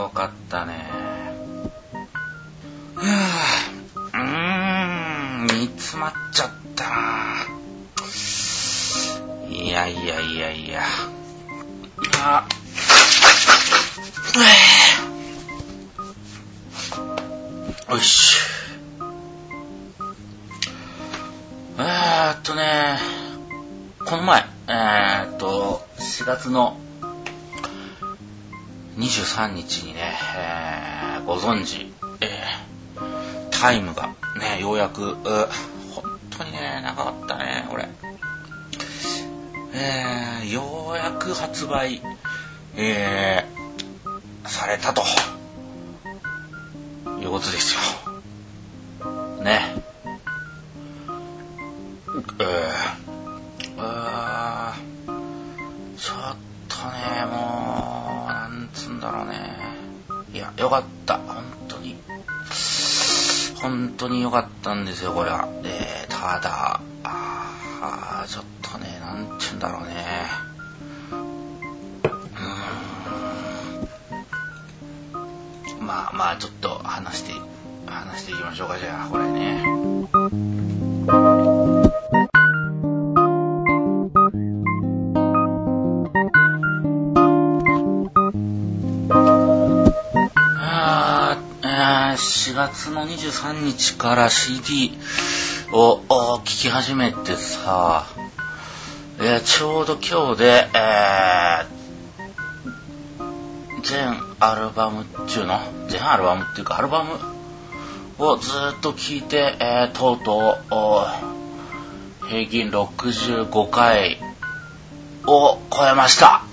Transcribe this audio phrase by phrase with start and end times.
[0.00, 0.90] よかったね。
[2.96, 7.46] うーん、煮詰まっちゃったな
[9.50, 10.80] いやいやいやいや。
[12.24, 12.48] あ、
[17.90, 18.38] よし。
[21.78, 22.98] えーっとね、
[24.06, 26.80] この前、えーっと、4月の
[29.00, 37.88] 23日にね、えーご存知、えータイムがね、ようやく、う本当にね、長かったね、これ。
[39.74, 42.02] えーようやく発売、
[42.76, 45.02] えーされたと。
[47.20, 47.80] いうことですよ。
[49.44, 49.60] ね。
[52.38, 56.36] えー、あーちょっ
[56.68, 57.59] とね、もう、
[58.72, 59.36] つうんだろうね。
[60.32, 61.18] いや、よかった。
[61.18, 61.96] 本当に。
[63.60, 65.48] 本当によかったんですよ、これは。
[65.62, 70.06] で、ただ、あーちょっとね、なんて言うんだろうね。
[75.80, 77.32] うんまあまあ、ちょっと話して、
[77.86, 80.49] 話していきましょうか、じゃあ、これね。
[92.30, 94.96] 4月の23日から CD
[95.72, 98.06] を聴き始めてさ、
[99.18, 101.80] えーちょうど今日で、えー
[103.82, 105.58] 全アルバムっていうの？
[105.88, 107.18] 全アルバムっていうかアルバム
[108.24, 114.20] をずっと聴いて、えーとうとう平均65回
[115.26, 116.44] を超えました。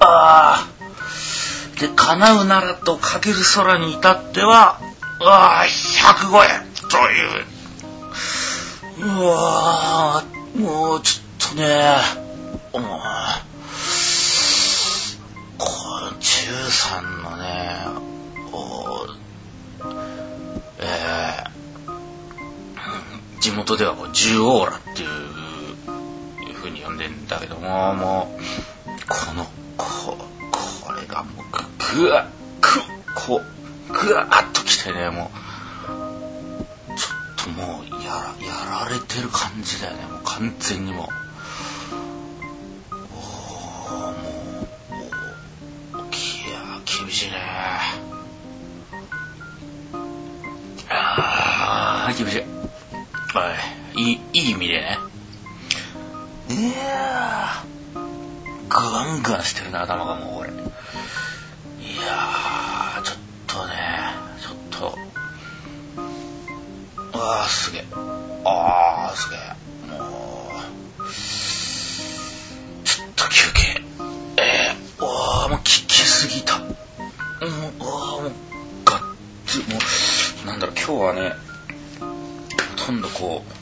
[0.00, 0.77] あー
[1.80, 4.80] で、叶うならとかける空に至っては、
[5.20, 6.48] うわ100超え
[6.88, 7.46] という。
[9.00, 11.96] うわーもうちょっとね、
[12.72, 12.82] もう、
[15.58, 15.66] こ
[16.02, 17.76] の中3のね、
[18.52, 19.06] お
[20.80, 21.48] えー
[23.40, 25.08] 地元ではこう、十オーラっていう、
[26.54, 28.40] 風に呼んでんだけども、もう、
[29.06, 29.46] この、
[29.76, 30.27] こ、う
[31.94, 32.80] ぐ、ぐわ、く、
[33.14, 37.06] こう、ぐわっときてね、もう、ちょ
[37.42, 41.06] っともう、やら、やられてる感じだよね、もう完全にもう。
[43.10, 44.30] おーも
[45.94, 47.36] う、おきや、厳しいね。
[50.90, 52.40] あー、厳しい。
[53.34, 53.54] は
[53.96, 54.00] い。
[54.00, 54.98] いい、いい意味でね。
[56.50, 57.98] いやー、
[58.68, 60.50] グワングワンしてるな、頭がもうこれ。
[62.08, 63.74] や、ちょっとね、
[64.40, 64.94] ちょっと、
[66.96, 67.84] うわー、すげえ。
[68.44, 69.38] あー、すげえ。
[69.90, 70.50] も
[70.98, 71.04] う、
[72.84, 73.82] ちょっと休憩。
[74.38, 76.58] えー、うわー、もう聞きすぎた。
[76.58, 78.32] もう、うわー、もう、
[78.84, 79.00] がっ
[79.46, 79.78] つ、も
[80.44, 81.34] う、なんだろう、今日はね、
[82.00, 83.58] ほとんどこう、ね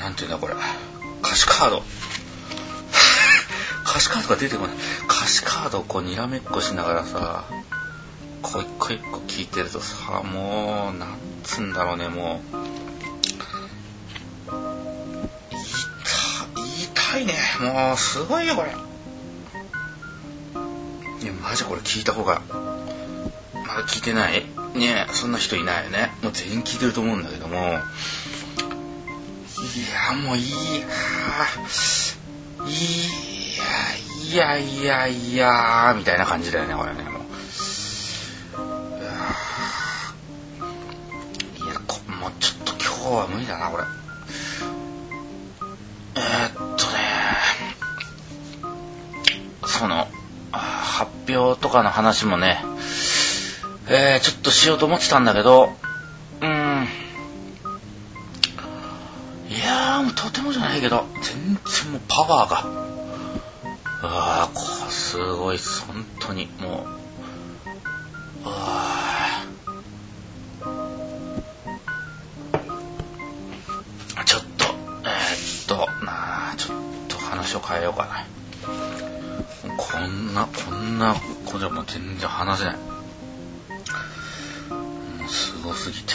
[0.00, 0.54] なんていうんだこれ、
[1.22, 1.82] 歌詞カード。
[3.96, 4.76] 歌詞カードが出てこない。
[5.08, 7.46] 歌詞カードをこうにらめっこしながらさ、
[8.42, 12.56] こう一個一個聞いてるとさ、もう、なんつうんだろうね、もう。
[15.50, 15.62] 言い
[16.92, 17.32] た、言いね。
[17.62, 18.76] もう、すごいよ、これ。
[21.22, 22.56] いや、マジこれ聞いた方が、ま
[23.76, 26.12] だ聞いてないねえ、そんな人いないよね。
[26.22, 27.82] もう全員聞いてると思うんだけども、いや、
[30.22, 30.44] もういい、
[30.82, 30.86] は
[31.64, 32.05] あ
[34.28, 37.22] いや、いやいや、みたいな感じだよね、これね、もう。
[41.64, 43.84] いやこもうちょっと今日は無理だな、これ。
[46.16, 46.98] えー、っとね、
[49.64, 50.08] その、
[50.50, 52.64] 発表とかの話もね、
[53.88, 55.72] えー、ちょっとしようと思ってたんだけど、
[56.40, 56.88] うーん。
[59.48, 62.85] いやー、もうとてもじゃないけど、全然もうパワーが。
[64.08, 66.86] ああ、こ、すごいっす、本当に、もう。
[68.44, 69.44] あ
[74.14, 74.24] あ。
[74.24, 74.64] ちょっと、
[75.04, 78.26] えー、っと、なあ、ちょっと話を変えようかな。
[79.76, 82.76] こんな、こんな子じゃも全然話せない。
[82.76, 82.84] も
[85.26, 86.14] うすごすぎて。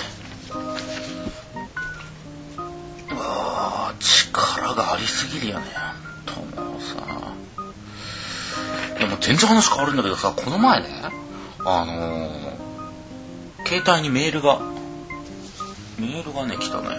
[3.11, 5.65] うわ力がありすぎるよね。
[6.25, 7.31] ともうさ。
[9.01, 10.87] でも全然話変わるんだけどさ、この前ね、
[11.65, 14.59] あのー、携帯にメールが、
[15.99, 16.89] メールがね、来たね。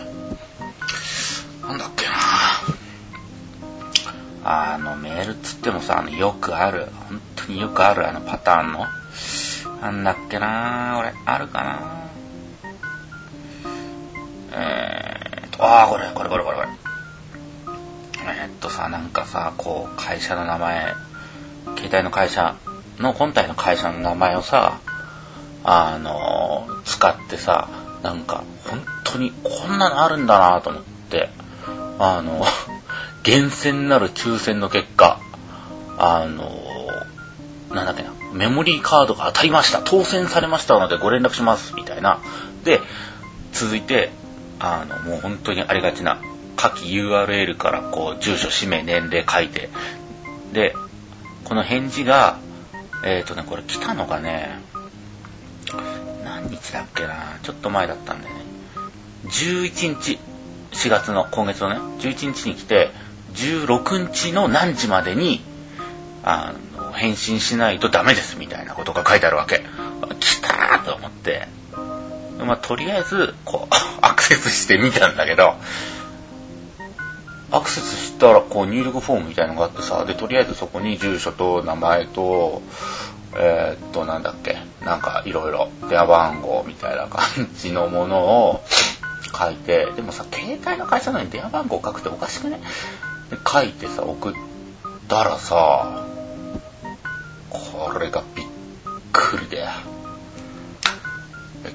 [1.63, 2.13] なんだっけな
[4.45, 8.87] あの、メールっつってもさ、あの、よくある、本当によくあるあのパターンの、
[9.81, 12.09] なんだっけな俺、あるかな
[14.51, 16.69] えーと、ああ、これ、これ、これ、これ、これ。
[18.25, 20.97] えー、っとさ、なんかさ、こう、会社の名前、
[21.82, 22.56] 携帯の会社
[22.99, 24.79] の、本体の会社の名前をさ、
[25.64, 27.69] あの、使ってさ、
[28.02, 31.29] なんか、本当にこんなのあるんだなと思って、
[31.99, 32.44] あの、
[33.23, 35.19] 厳選なる抽選の結果、
[35.99, 36.50] あの、
[37.70, 42.19] なんだっけな、メモリーカードが当たりました、当選されましたのでご連絡します、みたいな。
[42.64, 42.81] で、
[43.52, 44.11] 続いて、
[44.58, 46.19] あの、もう本当にありがちな、
[46.56, 49.70] 下記 URL からこう、住所、氏名、年齢書いて、
[50.52, 50.75] で、
[51.53, 52.39] この返事が、
[53.05, 54.59] えっ、ー、とね、これ来たのがね、
[56.25, 58.41] 何日だっけなちょっと前だったんだよね。
[59.27, 60.19] 11日、
[60.71, 62.91] 4月の、今月のね、11日に来て、
[63.35, 65.45] 16日の何時までに、
[66.25, 69.63] あの、返信しないとダメですみたいなことが書いてあるわけ。
[70.21, 71.49] 来たーと思って、
[72.39, 75.57] まあ、とりあえず、こう、アクセスしてみたんだけど、
[77.53, 82.63] アクセスしたら、こう、入力フォームみたいのがあってさ、で、とりあえずそこに住所と名前と、
[83.37, 87.23] えー、っと、なんだっけ、なんかいろいろ電話番号みたいな感
[87.55, 88.65] じのものを
[89.39, 92.61] 書いて、でもさ、携帯の会社なのに電話番号書くっておかしくね？
[93.47, 94.33] 書いてさ、送っ
[95.09, 96.07] たらさ、
[97.51, 98.47] これがびっ
[99.13, 99.67] くりで。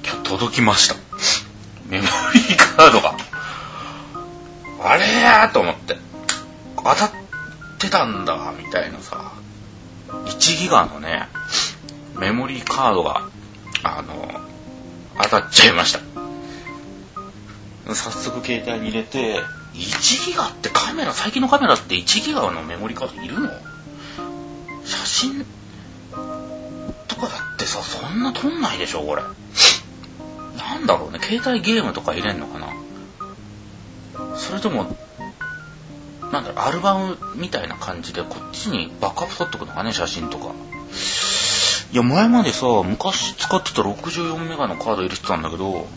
[0.04, 0.94] 今日届きました。
[1.88, 2.04] メモ
[2.34, 3.16] リーカードが。
[4.88, 5.98] あれーと思って。
[6.76, 7.10] 当たっ
[7.78, 9.32] てたんだ、みたいなさ。
[10.08, 11.28] 1ギガのね、
[12.18, 13.28] メモリーカードが、
[13.82, 14.40] あの、
[15.22, 16.00] 当たっちゃいました。
[17.94, 19.42] 早速携帯に入れて、
[19.74, 23.50] 1ギガってカメラ、最近のカメラって1ギガのメモリーカードいるの？
[24.86, 25.44] 写真
[27.08, 29.22] とかだってさ、そんな撮んないでしょ、これ。
[30.56, 32.68] なんだろうね、携帯ゲームとか入れんのかな？
[34.38, 34.96] それとも、
[36.32, 40.54] なんだろ、アルバムみたいな感じでこっちにバックアップ取っとくのかね、写真とか。
[41.90, 45.88] いや、前までさ、昔使ってた64メガのカード入れてたんだけど、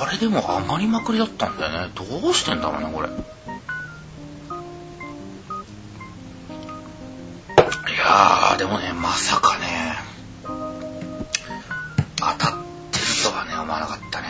[0.00, 1.92] あれでも余りまくりだったんだよね。
[1.94, 3.08] どうしてんだろうね、これ。
[3.08, 3.10] い
[7.96, 9.96] やー、でもね、まさかね、
[12.16, 12.36] 当たっ
[12.90, 14.21] てるとはね、思わなかったね。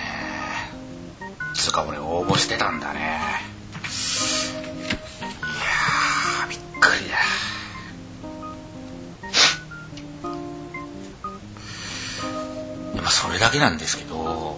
[1.63, 3.01] つか俺応募してたんだね。
[3.01, 6.65] いやー、びっく
[7.01, 7.19] りだ。
[13.01, 14.57] まあそれだけなんですけど、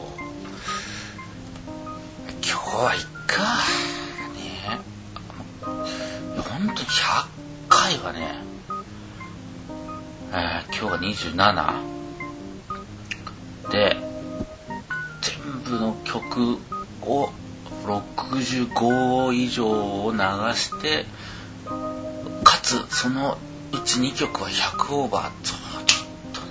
[2.43, 3.43] 今日はいっか。
[4.35, 4.81] ねえ。
[5.61, 7.27] ほんとに100
[7.69, 8.39] 回はね、
[10.32, 11.53] えー、今日が
[13.67, 13.96] 27で、
[15.20, 16.58] 全部の曲
[17.06, 17.31] を
[17.84, 20.19] 65以上を流
[20.55, 21.06] して、
[22.44, 23.39] かつその
[23.73, 25.31] うち2曲は100オーバー。
[25.43, 25.61] ちょっ
[26.32, 26.46] とね、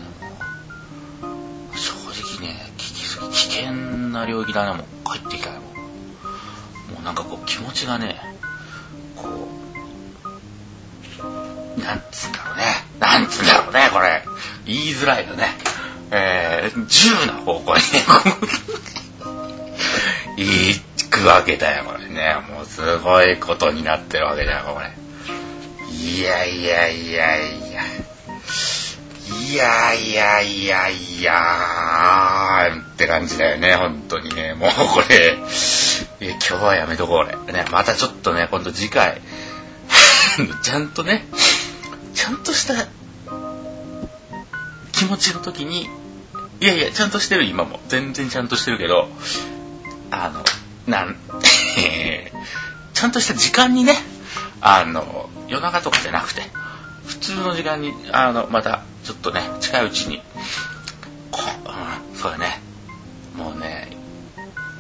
[1.22, 1.94] もう、正
[2.38, 3.72] 直ね、聞きすぎ、危険
[4.12, 4.86] な領域だね、もう。
[5.10, 7.04] 帰ってきたよ、もう。
[7.04, 8.20] なんかこう気持ちがね、
[9.16, 9.30] こ
[11.78, 12.64] う、なんつうんだろうね。
[13.00, 14.26] なんつうんだろうね、これ。
[14.66, 15.48] 言いづらいよね。
[16.12, 18.04] えー、自由な方向にね、
[20.38, 22.36] 行くわけだよ、これね。
[22.50, 24.92] もうすごいことになってるわけだよ、これ。
[25.96, 27.84] いやいやいやいや。
[29.26, 34.54] いやいやいやいやーって感じだよね、本当にね。
[34.54, 35.38] もうこれ、
[36.20, 37.36] え今日はやめとこう、俺。
[37.54, 39.22] ね、またちょっとね、今度次回、
[40.64, 41.26] ちゃんとね、
[42.14, 42.88] ちゃんとした
[44.92, 45.90] 気持ちの時に、
[46.60, 47.80] いやいや、ちゃんとしてる、今も。
[47.88, 49.10] 全然ちゃんとしてるけど、
[50.14, 50.44] あの、
[50.86, 51.16] なん、
[51.78, 53.98] えー、ちゃんとした時間にね、
[54.62, 56.44] あの、夜中とかじゃなくて、
[57.06, 60.22] 普通の時間に、あの、また、ちょっとね、近いうちに、
[61.32, 62.62] こうん、そうだね、
[63.36, 63.90] もうね、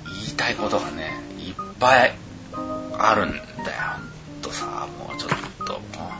[0.05, 2.15] 言いたいことがね、いっぱい
[2.97, 3.43] あるんだよ、
[4.31, 5.29] ほんとさ、もうちょっ
[5.65, 6.11] と、も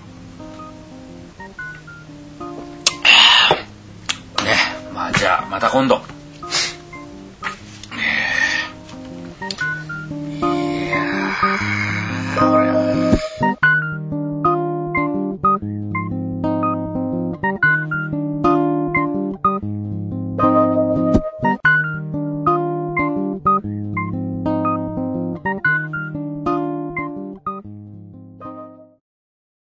[4.39, 4.43] う。
[4.43, 4.58] ね、
[4.93, 6.02] まあじゃあ、また今度。